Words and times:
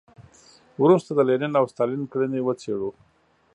وروسته 0.83 1.11
د 1.13 1.19
لینین 1.29 1.53
او 1.59 1.65
ستالین 1.73 2.03
کړنې 2.11 2.39
وڅېړو. 2.43 2.89